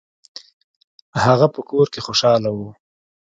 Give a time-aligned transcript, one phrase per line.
[1.23, 2.59] هغه په کور کې خوشحاله و.